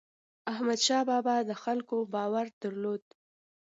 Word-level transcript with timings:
احمدشاه 0.51 1.03
بابا 1.09 1.35
د 1.49 1.51
خلکو 1.63 1.97
باور 2.13 2.45
درلود. 2.61 3.03